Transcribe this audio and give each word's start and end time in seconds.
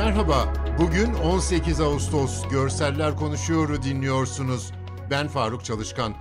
Merhaba, 0.00 0.52
bugün 0.78 1.14
18 1.14 1.80
Ağustos 1.80 2.48
Görseller 2.48 3.16
Konuşuyor'u 3.16 3.82
dinliyorsunuz. 3.82 4.72
Ben 5.10 5.28
Faruk 5.28 5.64
Çalışkan. 5.64 6.14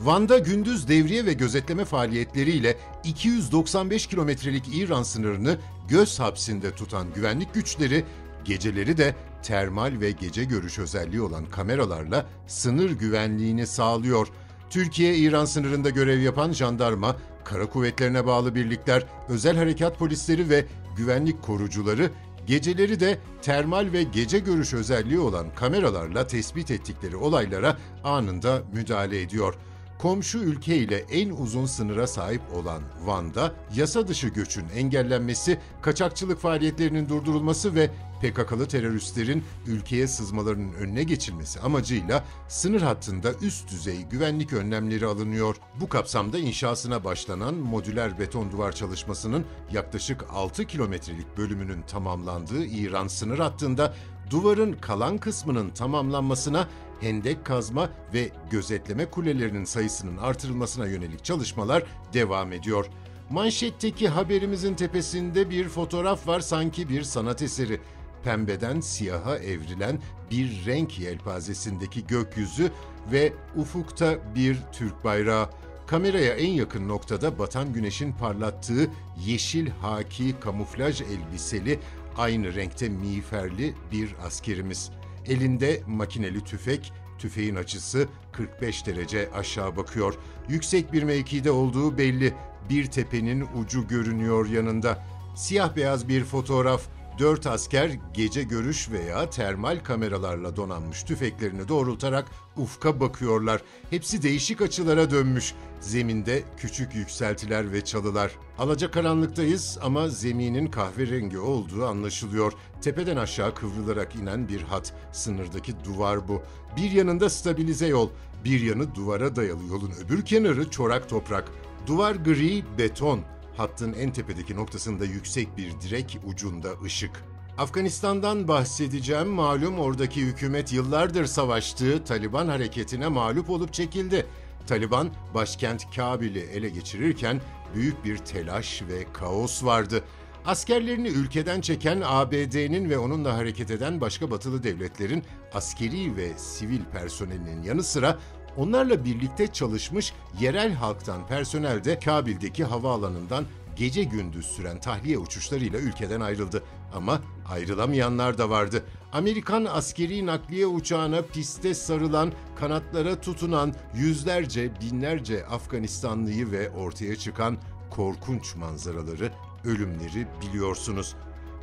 Van'da 0.00 0.38
gündüz 0.38 0.88
devriye 0.88 1.26
ve 1.26 1.32
gözetleme 1.32 1.84
faaliyetleriyle 1.84 2.76
295 3.04 4.06
kilometrelik 4.06 4.64
İran 4.74 5.02
sınırını 5.02 5.58
göz 5.88 6.20
hapsinde 6.20 6.74
tutan 6.74 7.06
güvenlik 7.14 7.54
güçleri, 7.54 8.04
geceleri 8.44 8.96
de 8.96 9.14
termal 9.42 10.00
ve 10.00 10.10
gece 10.10 10.44
görüş 10.44 10.78
özelliği 10.78 11.22
olan 11.22 11.46
kameralarla 11.46 12.26
sınır 12.46 12.90
güvenliğini 12.90 13.66
sağlıyor. 13.66 14.28
Türkiye-İran 14.70 15.44
sınırında 15.44 15.90
görev 15.90 16.20
yapan 16.20 16.52
jandarma, 16.52 17.16
kara 17.44 17.66
kuvvetlerine 17.66 18.26
bağlı 18.26 18.54
birlikler, 18.54 19.06
özel 19.28 19.56
harekat 19.56 19.98
polisleri 19.98 20.50
ve 20.50 20.64
güvenlik 20.96 21.42
korucuları 21.42 22.10
geceleri 22.50 23.00
de 23.00 23.18
termal 23.42 23.92
ve 23.92 24.02
gece 24.02 24.38
görüş 24.38 24.74
özelliği 24.74 25.18
olan 25.18 25.54
kameralarla 25.54 26.26
tespit 26.26 26.70
ettikleri 26.70 27.16
olaylara 27.16 27.76
anında 28.04 28.62
müdahale 28.72 29.20
ediyor. 29.20 29.54
Komşu 30.02 30.38
ülke 30.38 30.76
ile 30.76 30.96
en 30.96 31.30
uzun 31.30 31.66
sınıra 31.66 32.06
sahip 32.06 32.42
olan 32.54 32.82
Van'da 33.04 33.52
yasa 33.74 34.08
dışı 34.08 34.28
göçün 34.28 34.68
engellenmesi, 34.76 35.58
kaçakçılık 35.82 36.38
faaliyetlerinin 36.40 37.08
durdurulması 37.08 37.74
ve 37.74 37.90
PKK'lı 38.22 38.68
teröristlerin 38.68 39.44
ülkeye 39.66 40.06
sızmalarının 40.06 40.72
önüne 40.72 41.02
geçilmesi 41.02 41.60
amacıyla 41.60 42.24
sınır 42.48 42.82
hattında 42.82 43.32
üst 43.42 43.70
düzey 43.70 44.02
güvenlik 44.10 44.52
önlemleri 44.52 45.06
alınıyor. 45.06 45.56
Bu 45.80 45.88
kapsamda 45.88 46.38
inşasına 46.38 47.04
başlanan 47.04 47.54
modüler 47.54 48.18
beton 48.18 48.52
duvar 48.52 48.72
çalışmasının 48.72 49.44
yaklaşık 49.72 50.24
6 50.30 50.64
kilometrelik 50.64 51.36
bölümünün 51.36 51.82
tamamlandığı 51.82 52.64
İran 52.64 53.08
sınır 53.08 53.38
hattında 53.38 53.94
duvarın 54.30 54.72
kalan 54.72 55.18
kısmının 55.18 55.70
tamamlanmasına 55.70 56.68
hendek 57.00 57.44
kazma 57.44 57.90
ve 58.14 58.30
gözetleme 58.50 59.06
kulelerinin 59.06 59.64
sayısının 59.64 60.16
artırılmasına 60.16 60.86
yönelik 60.86 61.24
çalışmalar 61.24 61.82
devam 62.12 62.52
ediyor. 62.52 62.86
Manşetteki 63.30 64.08
haberimizin 64.08 64.74
tepesinde 64.74 65.50
bir 65.50 65.68
fotoğraf 65.68 66.26
var 66.28 66.40
sanki 66.40 66.88
bir 66.88 67.02
sanat 67.02 67.42
eseri. 67.42 67.80
Pembeden 68.24 68.80
siyaha 68.80 69.38
evrilen 69.38 69.98
bir 70.30 70.66
renk 70.66 70.98
yelpazesindeki 70.98 72.06
gökyüzü 72.06 72.70
ve 73.12 73.32
ufukta 73.56 74.18
bir 74.34 74.58
Türk 74.72 75.04
bayrağı. 75.04 75.50
Kameraya 75.86 76.34
en 76.34 76.50
yakın 76.50 76.88
noktada 76.88 77.38
batan 77.38 77.72
güneşin 77.72 78.12
parlattığı 78.12 78.90
yeşil 79.26 79.68
haki 79.68 80.40
kamuflaj 80.40 81.00
elbiseli 81.00 81.78
aynı 82.16 82.54
renkte 82.54 82.88
miğferli 82.88 83.74
bir 83.92 84.14
askerimiz. 84.26 84.90
Elinde 85.26 85.82
makineli 85.86 86.44
tüfek, 86.44 86.92
tüfeğin 87.18 87.56
açısı 87.56 88.08
45 88.32 88.86
derece 88.86 89.30
aşağı 89.34 89.76
bakıyor. 89.76 90.14
Yüksek 90.48 90.92
bir 90.92 91.02
mevkide 91.02 91.50
olduğu 91.50 91.98
belli. 91.98 92.34
Bir 92.70 92.86
tepenin 92.86 93.46
ucu 93.56 93.88
görünüyor 93.88 94.48
yanında. 94.48 95.04
Siyah 95.36 95.76
beyaz 95.76 96.08
bir 96.08 96.24
fotoğraf. 96.24 96.82
Dört 97.18 97.46
asker 97.46 97.90
gece 98.14 98.42
görüş 98.42 98.90
veya 98.90 99.30
termal 99.30 99.78
kameralarla 99.84 100.56
donanmış 100.56 101.02
tüfeklerini 101.02 101.68
doğrultarak 101.68 102.24
ufka 102.56 103.00
bakıyorlar. 103.00 103.62
Hepsi 103.90 104.22
değişik 104.22 104.62
açılara 104.62 105.10
dönmüş. 105.10 105.54
Zeminde 105.80 106.42
küçük 106.56 106.94
yükseltiler 106.94 107.72
ve 107.72 107.84
çalılar. 107.84 108.30
Alacakaranlıktayız 108.58 109.78
ama 109.82 110.08
zeminin 110.08 110.66
kahverengi 110.66 111.38
olduğu 111.38 111.86
anlaşılıyor. 111.86 112.52
Tepeden 112.82 113.16
aşağı 113.16 113.54
kıvrılarak 113.54 114.16
inen 114.16 114.48
bir 114.48 114.62
hat. 114.62 114.92
Sınırdaki 115.12 115.84
duvar 115.84 116.28
bu. 116.28 116.42
Bir 116.76 116.90
yanında 116.90 117.30
stabilize 117.30 117.86
yol, 117.86 118.08
bir 118.44 118.60
yanı 118.60 118.94
duvara 118.94 119.36
dayalı 119.36 119.66
yolun 119.70 119.92
öbür 120.06 120.24
kenarı 120.24 120.70
çorak 120.70 121.08
toprak. 121.08 121.44
Duvar 121.86 122.14
gri, 122.14 122.64
beton. 122.78 123.20
Hattın 123.56 123.92
en 123.92 124.12
tepedeki 124.12 124.56
noktasında 124.56 125.04
yüksek 125.04 125.56
bir 125.56 125.80
direk 125.80 126.18
ucunda 126.24 126.68
ışık. 126.84 127.24
Afganistan'dan 127.58 128.48
bahsedeceğim. 128.48 129.28
Malum 129.28 129.78
oradaki 129.78 130.20
hükümet 130.20 130.72
yıllardır 130.72 131.26
savaştığı 131.26 132.04
Taliban 132.04 132.48
hareketine 132.48 133.08
mağlup 133.08 133.50
olup 133.50 133.72
çekildi. 133.72 134.26
Taliban 134.66 135.10
başkent 135.34 135.96
Kabil'i 135.96 136.38
ele 136.38 136.68
geçirirken 136.68 137.40
büyük 137.74 138.04
bir 138.04 138.16
telaş 138.16 138.82
ve 138.82 139.06
kaos 139.12 139.64
vardı. 139.64 140.04
Askerlerini 140.46 141.08
ülkeden 141.08 141.60
çeken 141.60 142.02
ABD'nin 142.04 142.90
ve 142.90 142.98
onunla 142.98 143.36
hareket 143.36 143.70
eden 143.70 144.00
başka 144.00 144.30
batılı 144.30 144.62
devletlerin 144.62 145.24
askeri 145.54 146.16
ve 146.16 146.38
sivil 146.38 146.84
personelinin 146.84 147.62
yanı 147.62 147.82
sıra 147.82 148.18
onlarla 148.56 149.04
birlikte 149.04 149.46
çalışmış 149.46 150.12
yerel 150.40 150.72
halktan 150.72 151.26
personel 151.26 151.84
de 151.84 151.98
Kabil'deki 151.98 152.64
havaalanından 152.64 153.44
gece 153.76 154.02
gündüz 154.02 154.46
süren 154.46 154.80
tahliye 154.80 155.18
uçuşlarıyla 155.18 155.78
ülkeden 155.78 156.20
ayrıldı. 156.20 156.62
Ama 156.94 157.20
ayrılamayanlar 157.48 158.38
da 158.38 158.50
vardı. 158.50 158.84
Amerikan 159.12 159.64
askeri 159.64 160.26
nakliye 160.26 160.66
uçağına 160.66 161.22
piste 161.22 161.74
sarılan, 161.74 162.32
kanatlara 162.56 163.20
tutunan 163.20 163.74
yüzlerce, 163.94 164.70
binlerce 164.80 165.46
Afganistanlıyı 165.46 166.50
ve 166.50 166.70
ortaya 166.70 167.16
çıkan 167.16 167.58
korkunç 167.90 168.54
manzaraları, 168.56 169.32
ölümleri 169.64 170.26
biliyorsunuz. 170.42 171.16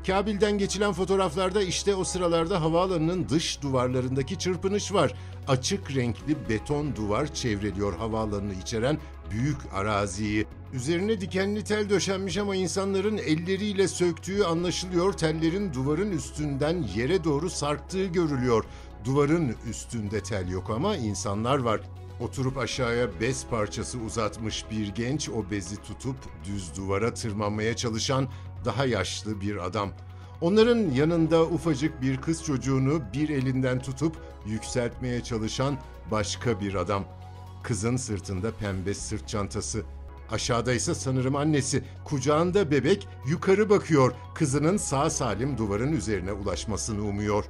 Kabil'den 0.08 0.58
geçilen 0.58 0.94
fotoğraflarda 0.94 1.62
işte 1.62 1.96
o 1.96 2.04
sıralarda 2.04 2.62
havaalanının 2.62 3.30
dış 3.30 3.62
duvarlarındaki 3.62 4.40
çırpınış 4.40 4.94
var. 4.94 5.14
Açık 5.48 5.96
renkli 5.96 6.50
beton 6.50 6.96
duvar 6.96 7.34
çevreliyor 7.34 7.98
havaalanını 7.98 8.54
içeren 8.54 8.98
büyük 9.32 9.58
araziyi. 9.74 10.46
Üzerine 10.74 11.22
dikenli 11.22 11.64
tel 11.64 11.90
döşenmiş 11.90 12.38
ama 12.38 12.56
insanların 12.56 13.18
elleriyle 13.18 13.88
söktüğü 13.88 14.44
anlaşılıyor. 14.44 15.14
Tellerin 15.14 15.74
duvarın 15.74 16.12
üstünden 16.12 16.86
yere 16.96 17.24
doğru 17.24 17.50
sarktığı 17.50 18.06
görülüyor. 18.06 18.66
Duvarın 19.06 19.56
üstünde 19.70 20.24
tel 20.24 20.50
yok 20.50 20.70
ama 20.70 20.96
insanlar 20.96 21.58
var. 21.58 21.82
Oturup 22.20 22.58
aşağıya 22.58 23.20
bez 23.22 23.46
parçası 23.46 24.00
uzatmış 24.00 24.66
bir 24.72 24.88
genç 24.88 25.30
o 25.30 25.52
bezi 25.52 25.76
tutup 25.82 26.16
düz 26.44 26.78
duvara 26.78 27.14
tırmanmaya 27.14 27.76
çalışan 27.76 28.28
daha 28.68 28.86
yaşlı 28.86 29.42
bir 29.42 29.66
adam. 29.66 29.90
Onların 30.42 30.92
yanında 30.92 31.44
ufacık 31.44 32.02
bir 32.02 32.18
kız 32.18 32.44
çocuğunu 32.44 33.02
bir 33.14 33.30
elinden 33.30 33.80
tutup 33.80 34.16
yükseltmeye 34.46 35.24
çalışan 35.24 35.78
başka 36.12 36.62
bir 36.62 36.76
adam. 36.76 37.04
Kızın 37.64 37.98
sırtında 37.98 38.52
pembe 38.52 38.94
sırt 38.94 39.28
çantası. 39.28 39.84
Aşağıda 40.32 40.74
ise 40.74 40.96
sanırım 40.96 41.36
annesi. 41.36 41.84
Kucağında 42.06 42.72
bebek 42.72 43.08
yukarı 43.28 43.70
bakıyor. 43.70 44.14
Kızının 44.36 44.78
sağ 44.78 45.10
salim 45.10 45.58
duvarın 45.58 45.94
üzerine 45.94 46.32
ulaşmasını 46.32 47.02
umuyor. 47.02 47.46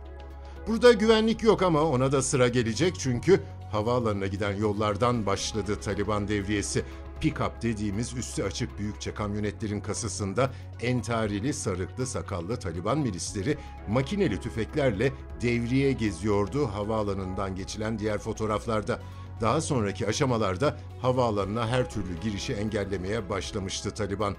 Burada 0.68 0.94
güvenlik 0.94 1.44
yok 1.44 1.62
ama 1.62 1.82
ona 1.82 2.12
da 2.12 2.22
sıra 2.22 2.48
gelecek 2.48 3.00
çünkü 3.00 3.42
havaalanına 3.72 4.28
giden 4.28 4.56
yollardan 4.56 5.26
başladı 5.26 5.76
Taliban 5.82 6.28
devriyesi. 6.28 6.84
Pick-up 7.22 7.62
dediğimiz 7.62 8.14
üstü 8.14 8.44
açık 8.44 8.80
büyükçe 8.80 9.14
kamyonetlerin 9.14 9.82
kasasında 9.82 10.52
entarili 10.82 11.54
sarıklı 11.54 12.06
sakallı 12.06 12.60
Taliban 12.60 12.98
milisleri 13.00 13.58
makineli 13.90 14.40
tüfeklerle 14.40 15.12
devriye 15.42 15.92
geziyordu 15.92 16.68
havaalanından 16.68 17.56
geçilen 17.56 18.00
diğer 18.00 18.18
fotoğraflarda. 18.18 19.00
Daha 19.42 19.62
sonraki 19.62 20.08
aşamalarda 20.08 20.78
havaalanına 21.02 21.68
her 21.68 21.90
türlü 21.90 22.20
girişi 22.22 22.54
engellemeye 22.54 23.30
başlamıştı 23.30 23.92
Taliban. 23.92 24.36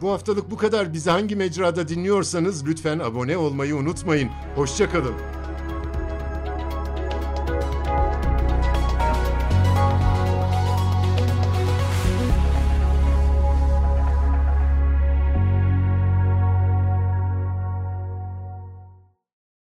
Bu 0.00 0.10
haftalık 0.10 0.50
bu 0.50 0.56
kadar. 0.56 0.92
Bizi 0.92 1.10
hangi 1.10 1.36
mecrada 1.36 1.88
dinliyorsanız 1.88 2.66
lütfen 2.66 2.98
abone 2.98 3.36
olmayı 3.36 3.76
unutmayın. 3.76 4.30
Hoşçakalın. 4.56 5.43